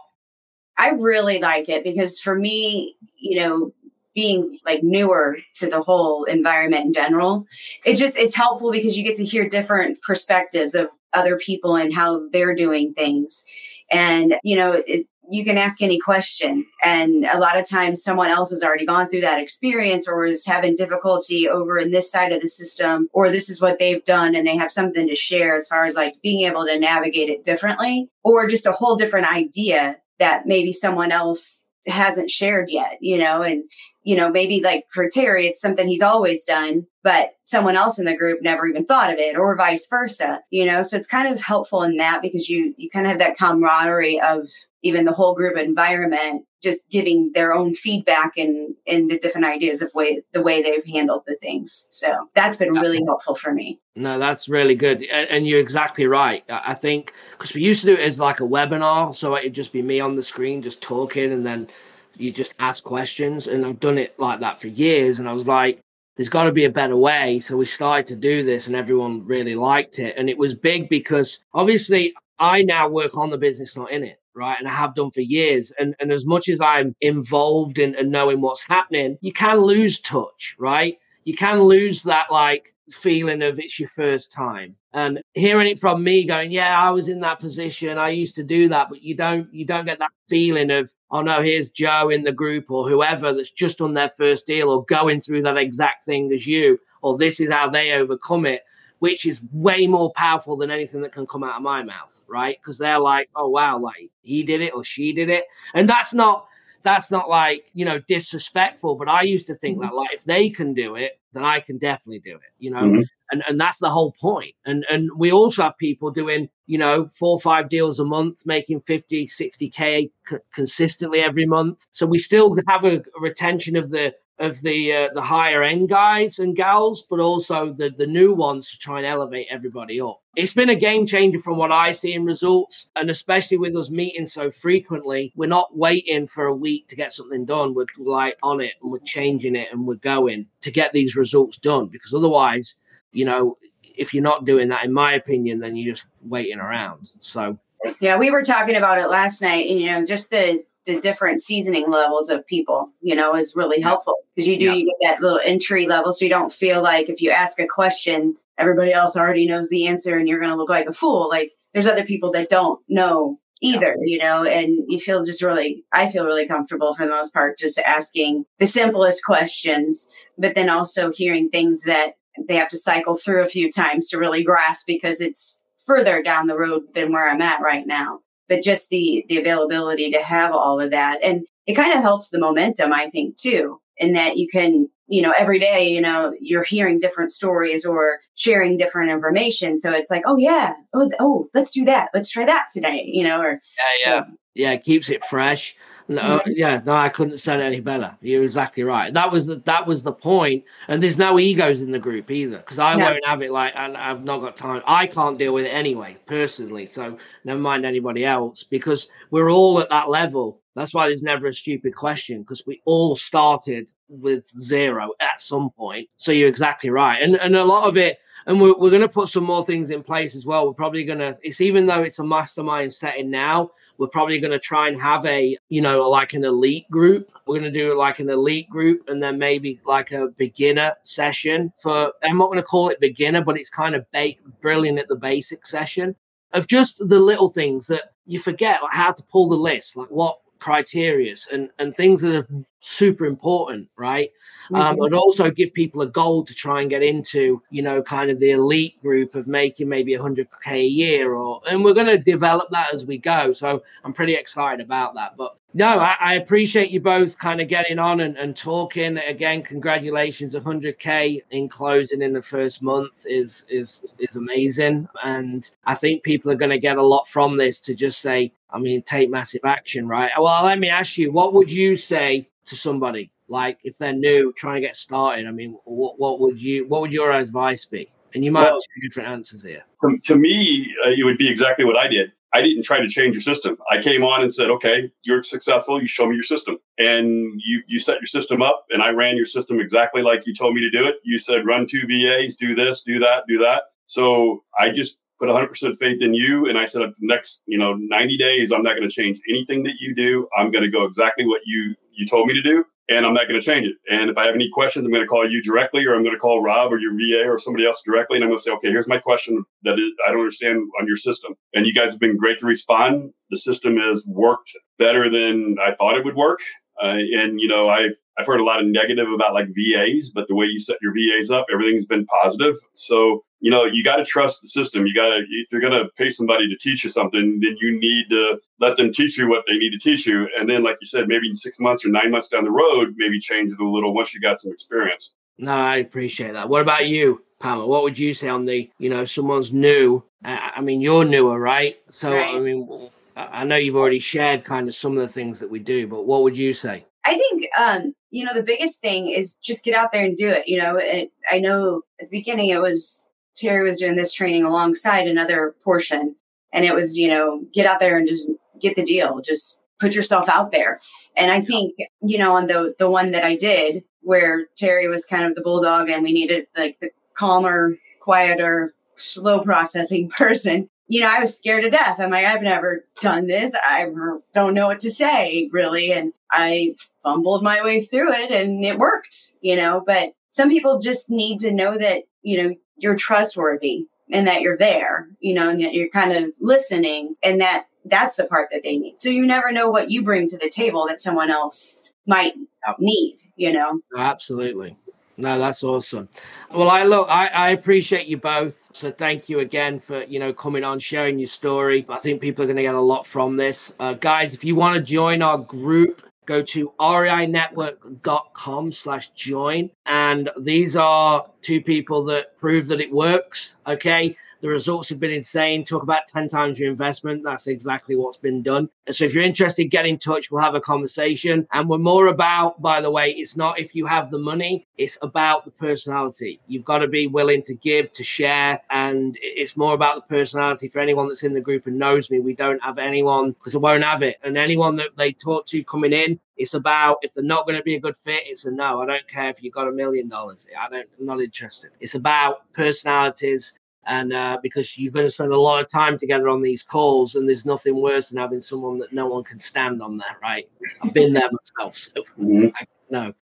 [0.79, 3.73] I really like it because for me, you know,
[4.17, 7.47] being like newer to the whole environment in general,
[7.85, 11.95] it just it's helpful because you get to hear different perspectives of other people and
[11.95, 13.47] how they're doing things.
[13.91, 18.29] And you know, it, you can ask any question and a lot of times someone
[18.29, 22.33] else has already gone through that experience or is having difficulty over in this side
[22.33, 25.57] of the system or this is what they've done and they have something to share
[25.57, 29.27] as far as like being able to navigate it differently or just a whole different
[29.27, 33.65] idea that maybe someone else hasn't shared yet, you know, and
[34.03, 38.05] you know, maybe like for Terry, it's something he's always done, but someone else in
[38.05, 40.83] the group never even thought of it, or vice versa, you know.
[40.83, 44.21] So it's kind of helpful in that because you you kind of have that camaraderie
[44.21, 44.49] of
[44.83, 49.83] even the whole group environment just giving their own feedback and and the different ideas
[49.83, 51.87] of way the way they've handled the things.
[51.91, 53.81] So that's been really helpful for me.
[53.95, 55.03] No, that's really good.
[55.05, 56.43] And, and you're exactly right.
[56.49, 59.15] I I think because we used to do it as like a webinar.
[59.15, 61.69] So it'd just be me on the screen just talking and then
[62.17, 63.47] you just ask questions.
[63.47, 65.19] And I've done it like that for years.
[65.19, 65.81] And I was like,
[66.17, 67.41] there's got to be a better way.
[67.41, 70.15] So we started to do this and everyone really liked it.
[70.17, 74.19] And it was big because obviously I now work on the business, not in it.
[74.37, 74.59] Right.
[74.59, 75.73] And I have done for years.
[75.79, 80.01] And, and as much as I'm involved in and knowing what's happening, you can lose
[80.01, 80.55] touch.
[80.59, 80.99] Right.
[81.25, 86.05] You can lose that like feeling of it's your first time and hearing it from
[86.05, 89.17] me going yeah i was in that position i used to do that but you
[89.17, 92.89] don't you don't get that feeling of oh no here's joe in the group or
[92.89, 96.79] whoever that's just on their first deal or going through that exact thing as you
[97.03, 98.63] or this is how they overcome it
[99.01, 102.57] which is way more powerful than anything that can come out of my mouth right?
[102.61, 105.45] Because they're like oh wow like he did it or she did it.
[105.75, 106.47] And that's not
[106.83, 110.49] that's not like you know disrespectful but i used to think that like if they
[110.49, 112.83] can do it then i can definitely do it you know?
[112.83, 113.03] Mhm.
[113.33, 114.55] and and that's the whole point.
[114.67, 118.43] and and we also have people doing you know four or five deals a month
[118.47, 121.87] making 50 60k c- consistently every month.
[121.93, 125.89] So we still have a, a retention of the of the uh, the higher end
[125.89, 130.21] guys and gals but also the the new ones to try and elevate everybody up
[130.35, 133.91] it's been a game changer from what i see in results and especially with us
[133.91, 138.39] meeting so frequently we're not waiting for a week to get something done we're like
[138.43, 142.13] on it and we're changing it and we're going to get these results done because
[142.13, 142.77] otherwise
[143.17, 147.11] you know, if you're not doing that, in my opinion, then you're just waiting around.
[147.21, 147.59] So
[148.01, 151.41] Yeah, we were talking about it last night, and you know, just the the different
[151.41, 154.73] seasoning levels of people, you know, is really helpful because you do Yeah.
[154.75, 157.67] you get that little entry level, so you don't feel like if you ask a
[157.67, 161.29] question, everybody else already knows the answer, and you're going to look like a fool.
[161.29, 165.83] Like there's other people that don't know either, you know, and you feel just really,
[165.93, 170.69] I feel really comfortable for the most part, just asking the simplest questions, but then
[170.69, 172.13] also hearing things that
[172.49, 176.49] they have to cycle through a few times to really grasp because it's further down
[176.49, 178.21] the road than where I'm at right now.
[178.49, 182.31] But just the the availability to have all of that, and it kind of helps
[182.31, 186.33] the momentum, I think, too, in that you can, you know, every day, you know,
[186.41, 189.79] you're hearing different stories or sharing different information.
[189.79, 193.25] So it's like, oh yeah, oh oh, let's do that, let's try that today, you
[193.25, 193.61] know, or
[194.05, 195.75] yeah, yeah, yeah, it keeps it fresh.
[196.09, 196.53] No, Mhm.
[196.57, 198.17] yeah, no, I couldn't say it any better.
[198.21, 199.13] You're exactly right.
[199.13, 200.65] That was the that was the point.
[200.87, 203.07] And there's no egos in the group either, because I No.
[203.07, 204.83] won't have it like and I've not got time.
[204.87, 206.87] I can't deal with it anyway, personally.
[206.87, 210.61] So never mind anybody else, because we're all at that level.
[210.77, 215.71] That's why there's never a stupid question because we all started with zero at some
[215.71, 216.09] point.
[216.17, 217.21] So you're exactly right.
[217.21, 219.91] And and a lot of it, and we're, we're going to put some more things
[219.91, 220.67] in place as well.
[220.67, 224.53] We're probably going to, it's even though it's a mastermind setting now, we're probably going
[224.53, 227.33] to try and have a, you know, like an elite group.
[227.47, 231.73] We're going to do like an elite group and then maybe like a beginner session
[231.83, 235.09] for, I'm not going to call it beginner, but it's kind of ba- brilliant at
[235.09, 236.15] the basic session
[236.53, 240.11] of just the little things that you forget, like how to pull the list, like
[240.11, 242.49] what criterias and and things that are
[242.81, 244.31] super important right
[244.73, 245.01] um, mm-hmm.
[245.01, 248.31] um, and also give people a goal to try and get into you know kind
[248.31, 252.19] of the elite group of making maybe 100k a year or and we're going to
[252.19, 256.35] develop that as we go so i'm pretty excited about that but no, I, I,
[256.37, 259.19] appreciate you both kind of getting on and, and talking.
[259.19, 265.95] Again, congratulations, 100k in closing in the first month is is is amazing, and I
[265.95, 269.03] think people are going to get a lot from this to just say, I mean,
[269.03, 270.33] take massive action, right?
[270.41, 274.55] Well, let me ask you, what would you say to somebody like if they're new
[274.57, 275.47] trying to get started?
[275.47, 278.11] I mean, what what would you what would your advice be?
[278.35, 279.85] And you might well, have two different answers here.
[280.01, 282.33] To, to me, uh, it would be exactly what I did.
[282.57, 283.77] I didn't try to change your system.
[283.91, 286.01] I came on and said, okay, you're successful.
[286.01, 286.79] You show me your system.
[286.97, 290.55] And you, you set your system up and I ran your system exactly like you
[290.55, 291.17] told me to do it.
[291.23, 293.83] You said, run two VAs, do this, do that, do that.
[294.07, 296.67] So I just put 100% faith in you.
[296.67, 299.97] And I said, next, you know, 90 days, I'm not going to change anything that
[300.01, 300.49] you do.
[300.57, 303.49] I'm going to go exactly what you, you told me to do and I'm not
[303.49, 303.97] going to change it.
[304.11, 306.35] And if I have any questions, I'm going to call you directly, or I'm going
[306.35, 308.73] to call Rob or your VA or somebody else directly, and I'm going to say,
[308.73, 311.55] okay, here's my question that is, I don't understand on your system.
[311.75, 313.33] And you guys have been great to respond.
[313.51, 316.61] The system has worked better than I thought it would work.
[317.01, 320.47] Uh, and you know, I've I've heard a lot of negative about like VAs, but
[320.49, 322.77] the way you set your VAs up, everything's been positive.
[322.93, 325.07] So you know, you got to trust the system.
[325.07, 327.99] You got to, if you're going to pay somebody to teach you something, then you
[327.99, 330.49] need to let them teach you what they need to teach you.
[330.59, 333.39] And then, like you said, maybe six months or nine months down the road, maybe
[333.39, 335.35] change it a little once you got some experience.
[335.59, 336.69] No, I appreciate that.
[336.69, 337.87] What about you, Pamela?
[337.87, 340.23] What would you say on the, you know, someone's new?
[340.45, 341.97] I mean, you're newer, right?
[342.11, 342.55] So, right.
[342.55, 345.79] I mean, I know you've already shared kind of some of the things that we
[345.79, 347.07] do, but what would you say?
[347.25, 350.49] I think, um, you know, the biggest thing is just get out there and do
[350.49, 350.69] it.
[350.69, 353.26] You know, it, I know at the beginning it was
[353.57, 356.37] Terry was doing this training alongside another portion.
[356.73, 359.41] And it was, you know, get out there and just get the deal.
[359.41, 361.01] Just put yourself out there.
[361.37, 365.25] And I think, you know, on the the one that I did where Terry was
[365.25, 370.89] kind of the bulldog and we needed like the calmer, quieter, slow processing person.
[371.09, 372.17] You know, I was scared to death.
[372.19, 373.73] I'm like, I've never done this.
[373.81, 374.11] I
[374.53, 376.13] don't know what to say, really.
[376.13, 380.03] And I fumbled my way through it and it worked, you know.
[380.05, 384.77] But some people just need to know that, you know, you're trustworthy and that you're
[384.77, 388.83] there, you know, and that you're kind of listening and that that's the part that
[388.83, 389.21] they need.
[389.21, 392.55] So you never know what you bring to the table that someone else might
[392.99, 394.01] need, you know?
[394.17, 394.97] Absolutely.
[395.39, 396.29] No, that's awesome.
[396.73, 398.89] Well, I look, I, I appreciate you both.
[398.93, 402.07] So thank you again for, you know, coming on, sharing your story.
[402.09, 403.93] I think people are going to get a lot from this.
[404.01, 409.91] Uh, guys, if you want to join our group, go to reinetwork.com slash join.
[410.07, 413.77] And these are two people that prove that it works.
[413.87, 414.37] Okay.
[414.67, 415.85] The results have been insane.
[415.85, 417.45] Talk about 10 times your investment.
[417.45, 418.89] That's exactly what's been done.
[419.07, 420.51] And so if you're interested, get in touch.
[420.51, 421.69] We'll have a conversation.
[421.73, 425.19] And we're more about, by the way, it's not if you have the money, it's
[425.23, 426.59] about the personality.
[426.67, 428.81] You've got to be willing to give, to share.
[428.91, 430.89] And it's more about the personality.
[430.89, 433.79] For anyone that's in the group and knows me, we don't have anyone because I
[433.79, 434.39] won't have it.
[434.43, 437.85] And anyone that they talk to coming in, it's about if they're not going to
[437.85, 439.01] be a good fit, it's a no.
[439.01, 440.67] I don't care if you got a million dollars.
[440.77, 441.09] I don't.
[441.21, 441.91] I'm not interested.
[442.01, 443.75] It's about personalities
[444.07, 447.35] and uh, because you're going to spend a lot of time together on these calls,
[447.35, 450.69] and there's nothing worse than having someone that no one can stand on that, right?
[451.03, 452.69] I've been there myself, so mm-hmm.
[452.75, 453.33] I know.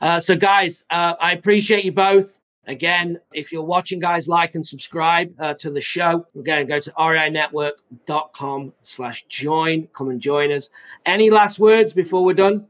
[0.00, 2.38] Uh, so, guys, uh, I appreciate you both.
[2.66, 6.26] Again, if you're watching, guys, like and subscribe uh, to the show.
[6.38, 9.86] Again, go to reinetwork.com slash join.
[9.94, 10.70] Come and join us.
[11.04, 12.66] Any last words before we're done?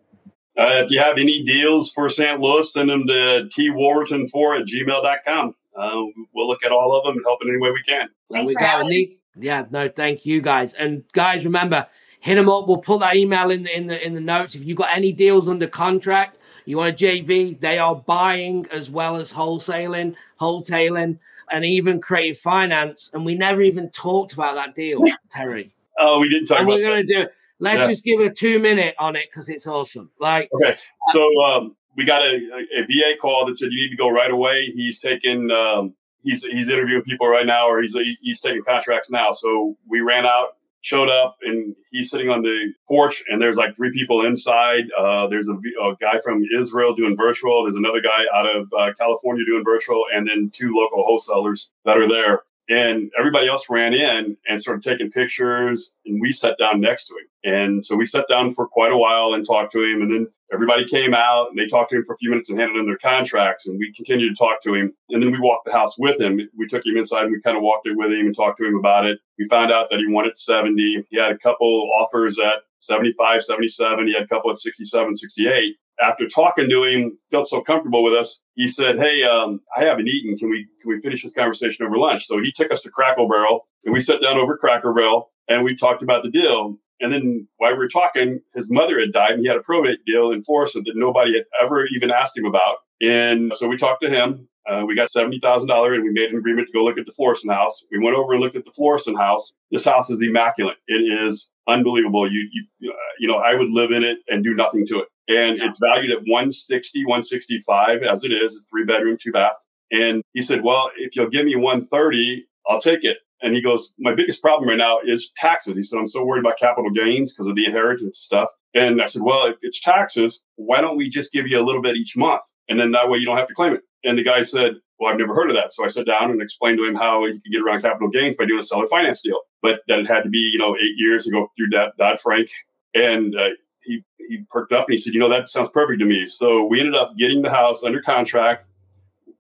[0.59, 2.41] Uh, if you have any deals for St.
[2.41, 6.03] Louis, send them to twolverton4 at gmail.com uh,
[6.35, 8.09] we'll look at all of them and help in any way we can.
[8.33, 10.75] Thanks we for having Yeah, no, thank you guys.
[10.75, 11.87] And guys, remember,
[12.21, 12.69] hit them up.
[12.69, 14.55] We'll put that email in the in the in the notes.
[14.55, 18.91] If you've got any deals under contract, you want a JV, they are buying as
[18.91, 21.19] well as wholesaling, wholetailing,
[21.51, 23.11] and even creative finance.
[23.13, 25.73] And we never even talked about that deal, Terry.
[25.99, 26.79] Oh, we didn't talk and about.
[26.79, 27.35] We're gonna do it.
[27.61, 27.89] Let's yeah.
[27.89, 30.11] just give a two minute on it because it's awesome.
[30.21, 30.77] Like okay,
[31.13, 34.31] so um, we got a, a, VA call that said you need to go right
[34.31, 34.67] away.
[34.67, 39.33] He's taking um, he's he's interviewing people right now, or he's he's taking contracts now.
[39.33, 43.75] So we ran out showed up and he's sitting on the porch and there's like
[43.75, 44.85] three people inside.
[44.99, 47.65] Uh, there's a, a, guy from Israel doing virtual.
[47.65, 51.97] There's another guy out of uh, California doing virtual and then two local wholesalers that
[51.97, 52.43] are there.
[52.69, 57.15] And everybody else ran in and started taking pictures, and we sat down next to
[57.15, 57.27] him.
[57.45, 60.01] And so we sat down for quite a while and talked to him.
[60.01, 62.59] And then everybody came out and they talked to him for a few minutes and
[62.59, 63.67] handed him their contracts.
[63.67, 64.95] And we continued to talk to him.
[65.11, 66.41] And then we walked the house with him.
[66.57, 68.67] We took him inside and we kind of walked it with him and talked to
[68.67, 69.19] him about it.
[69.39, 71.05] We found out that he wanted 70.
[71.11, 74.07] He had a couple offers at 75, 77.
[74.07, 78.15] He had a couple at 67, 68 after talking to him, felt so comfortable with
[78.15, 80.37] us, he said, "Hey, um, I haven't eaten.
[80.37, 83.27] Can we can we finish this conversation over lunch?" So he took us to Cracker
[83.29, 86.79] Barrel, and we sat down over Cracker Barrel, and we talked about the deal.
[87.01, 90.05] And then while we were talking, his mother had died, and he had a probate
[90.07, 92.77] deal in force that nobody had ever even asked him about.
[93.03, 94.49] And so we talked to him.
[94.69, 97.07] Uh, we got seventy thousand dollars, and we made an agreement to go look at
[97.07, 97.85] the Florissant house.
[97.91, 99.55] We went over and looked at the Florissant house.
[99.71, 100.77] This house is immaculate.
[100.89, 102.31] It is unbelievable.
[102.31, 105.09] You you uh, you know, I would live in it and do nothing to it
[105.29, 105.69] and yeah.
[105.69, 109.57] it's valued at 160 165 as it is it's three bedroom two bath
[109.91, 113.93] and he said well if you'll give me 130 i'll take it and he goes
[113.99, 117.33] my biggest problem right now is taxes he said i'm so worried about capital gains
[117.33, 121.09] because of the inheritance stuff and i said well if it's taxes why don't we
[121.09, 123.49] just give you a little bit each month and then that way you don't have
[123.49, 125.89] to claim it and the guy said well i've never heard of that so i
[125.89, 128.61] sat down and explained to him how he could get around capital gains by doing
[128.61, 131.31] a seller finance deal but that it had to be you know eight years to
[131.31, 132.49] go through dodd frank
[132.95, 133.51] and uh,
[133.85, 136.65] he he perked up and he said, "You know, that sounds perfect to me." So
[136.65, 138.67] we ended up getting the house under contract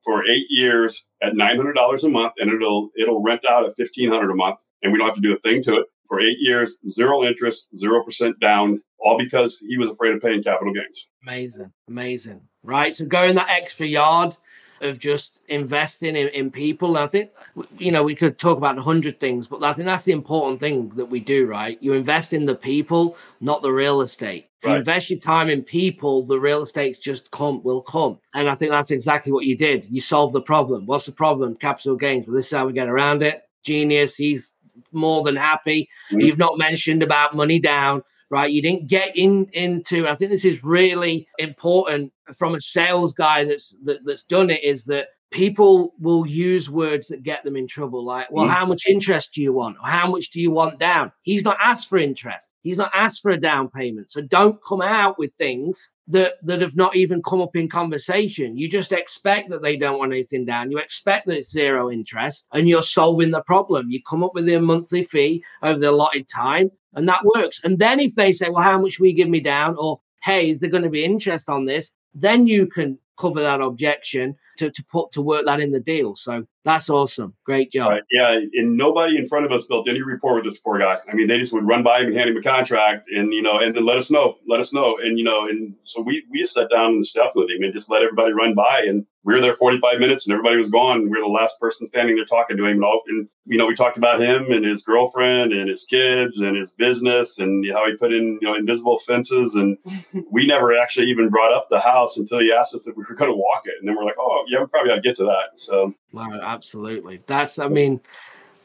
[0.05, 3.77] for eight years at nine hundred dollars a month, and it'll it'll rent out at
[3.77, 6.20] fifteen hundred a month, and we don't have to do a thing to it for
[6.20, 10.72] eight years, zero interest, zero percent down, all because he was afraid of paying capital
[10.72, 11.09] gains.
[11.22, 12.94] Amazing, amazing, right?
[12.94, 14.37] So going that extra yard
[14.85, 16.97] of just investing in, in people.
[16.97, 17.31] And I think,
[17.79, 20.61] you know, we could talk about a hundred things, but I think that's the important
[20.61, 21.79] thing that we do, right?
[21.81, 24.49] You invest in the people, not the real estate.
[24.61, 24.73] If right.
[24.73, 28.18] you invest your time in people, the real estate's just come, will come.
[28.35, 29.87] And I think that's exactly what you did.
[29.90, 30.87] You solved the problem.
[30.87, 31.57] What's the problem?
[31.57, 32.27] Capital gains.
[32.27, 33.42] Well, this is how we get around it.
[33.62, 34.16] Genius.
[34.16, 34.53] He's
[34.92, 35.88] more than happy.
[36.11, 36.20] Mm-hmm.
[36.20, 38.51] You've not mentioned about money down right?
[38.51, 40.09] You didn't get in into.
[40.09, 44.63] I think this is really important from a sales guy that's that, that's done it.
[44.63, 48.51] Is that people will use words that get them in trouble, like, "Well, mm.
[48.51, 49.77] how much interest do you want?
[49.83, 52.51] Or how much do you want down?" He's not asked for interest.
[52.63, 54.11] He's not asked for a down payment.
[54.11, 58.57] So don't come out with things that that have not even come up in conversation.
[58.57, 60.71] You just expect that they don't want anything down.
[60.71, 63.91] You expect that it's zero interest, and you're solving the problem.
[63.91, 67.61] You come up with a monthly fee over the allotted time, and that works.
[67.65, 69.77] And then if they say, well, how much will you give me down?
[69.79, 71.93] Or, hey, is there going to be interest on this?
[72.15, 76.17] Then you can cover that objection to, to put to work that in the deal.
[76.17, 77.35] So that's awesome.
[77.45, 77.90] Great job.
[77.90, 78.03] Right.
[78.11, 78.40] Yeah.
[78.55, 80.99] And nobody in front of us built any rapport with this poor guy.
[81.11, 83.43] I mean, they just would run by him and hand him a contract and, you
[83.43, 84.97] know, and then let us know, let us know.
[85.03, 87.62] And, you know, and so we, we just sat down on the steps with him
[87.62, 88.83] and just let everybody run by.
[88.87, 91.01] And we were there 45 minutes and everybody was gone.
[91.01, 92.77] And We were the last person standing there talking to him.
[92.77, 96.40] And, all, and, you know, we talked about him and his girlfriend and his kids
[96.40, 99.55] and his business and how he put in, you know, invisible fences.
[99.55, 99.77] And
[100.31, 103.17] we never actually even brought up the house until he asked us if we were
[103.17, 103.75] going to walk it.
[103.79, 105.59] And then we're like, oh, yeah, we probably ought to get to that.
[105.59, 107.21] So, wow, absolutely.
[107.27, 108.01] That's, I mean,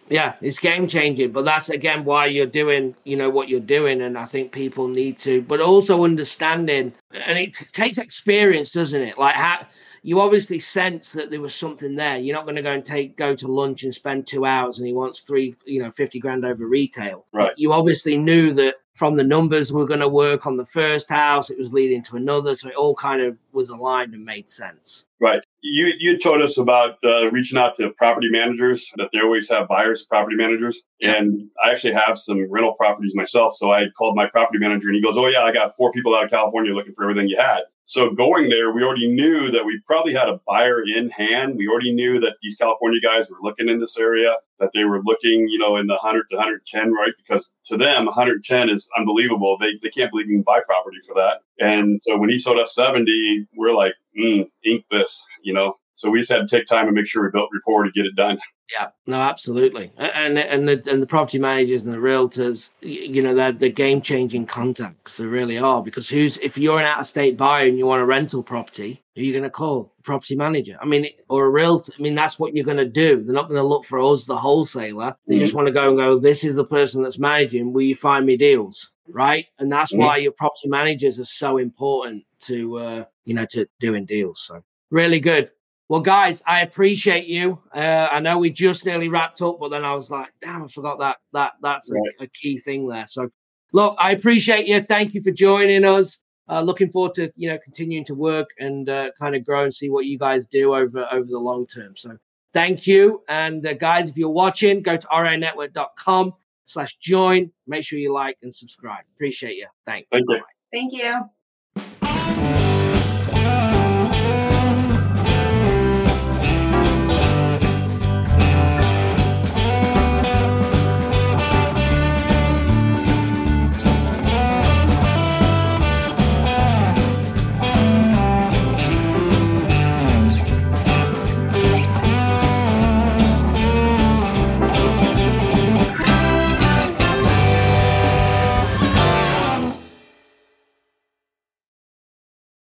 [0.09, 1.31] yeah, it's game changing.
[1.31, 4.01] But that's again why you're doing, you know, what you're doing.
[4.01, 9.17] And I think people need to, but also understanding, and it takes experience, doesn't it?
[9.17, 9.65] Like how
[10.01, 12.17] you obviously sense that there was something there.
[12.17, 14.87] You're not going to go and take go to lunch and spend two hours and
[14.87, 17.25] he wants three, you know, 50 grand over retail.
[17.33, 17.51] Right.
[17.57, 21.49] You obviously knew that from the numbers we're going to work on the first house,
[21.49, 22.55] it was leading to another.
[22.55, 25.05] So it all kind of was aligned and made sense.
[25.19, 25.41] Right.
[25.61, 29.67] You you told us about uh, reaching out to property managers that they always have
[29.67, 31.15] buyers, property managers, yeah.
[31.17, 33.55] and I actually have some rental properties myself.
[33.55, 36.15] So I called my property manager, and he goes, "Oh yeah, I got four people
[36.15, 39.65] out of California looking for everything you had." So going there, we already knew that
[39.65, 41.55] we probably had a buyer in hand.
[41.57, 45.01] We already knew that these California guys were looking in this area, that they were
[45.03, 47.13] looking, you know, in the 100 to 110, right?
[47.17, 49.57] Because to them, 110 is unbelievable.
[49.59, 51.39] They, they can't believe you can buy property for that.
[51.59, 55.79] And so when he sold us 70, we're like, mm, ink this, you know?
[55.99, 58.05] So we just had to take time and make sure we built rapport to get
[58.05, 58.39] it done.
[58.71, 59.91] Yeah, no, absolutely.
[59.97, 64.01] And and the and the property managers and the realtors, you know, they're the game
[64.01, 65.17] changing contacts.
[65.17, 68.01] They really are because who's if you're an out of state buyer and you want
[68.01, 69.93] a rental property, who are you going to call?
[69.99, 70.77] A property manager.
[70.81, 71.91] I mean, or a realtor.
[71.99, 73.21] I mean, that's what you're going to do.
[73.21, 75.17] They're not going to look for us, the wholesaler.
[75.27, 75.43] They mm-hmm.
[75.43, 76.17] just want to go and go.
[76.17, 77.73] This is the person that's managing.
[77.73, 78.91] Will you find me deals?
[79.09, 80.03] Right, and that's mm-hmm.
[80.03, 84.43] why your property managers are so important to uh, you know to doing deals.
[84.45, 85.51] So really good.
[85.89, 87.59] Well, guys, I appreciate you.
[87.73, 90.67] Uh, I know we just nearly wrapped up, but then I was like, damn, I
[90.67, 92.01] forgot that that that's right.
[92.19, 93.07] a, a, key thing there.
[93.07, 93.27] So,
[93.73, 94.83] look, I appreciate you.
[94.83, 96.21] Thank you for joining us.
[96.47, 99.73] Uh, looking forward to you know continuing to work and uh, kind of grow and
[99.73, 101.97] see what you guys do over over the long term.
[101.97, 102.15] So,
[102.53, 103.23] thank you.
[103.27, 106.33] And uh, guys, if you're watching, go to rinetwork.com
[106.65, 107.51] slash join.
[107.65, 109.05] Make sure you like and subscribe.
[109.15, 109.67] Appreciate you.
[109.87, 110.07] Thanks.
[110.11, 110.41] Thank you.
[110.71, 111.29] Thank you.